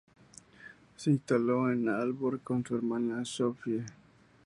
[0.95, 3.85] Se instaló en Aalborg con su hermana Sophie.